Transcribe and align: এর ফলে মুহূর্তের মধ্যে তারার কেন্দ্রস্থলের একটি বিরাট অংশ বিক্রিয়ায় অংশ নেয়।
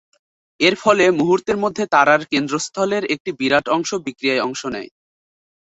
এর 0.59 0.75
ফলে 0.83 1.05
মুহূর্তের 1.19 1.57
মধ্যে 1.63 1.83
তারার 1.93 2.21
কেন্দ্রস্থলের 2.31 3.03
একটি 3.13 3.29
বিরাট 3.39 3.65
অংশ 3.75 3.89
বিক্রিয়ায় 4.05 4.45
অংশ 4.47 4.61
নেয়। 4.73 4.89